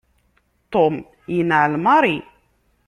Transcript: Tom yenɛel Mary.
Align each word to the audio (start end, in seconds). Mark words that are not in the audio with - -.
Tom 0.71 0.93
yenɛel 1.35 1.73
Mary. 1.83 2.17